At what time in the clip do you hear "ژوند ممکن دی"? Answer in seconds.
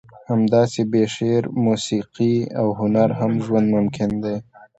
3.45-4.35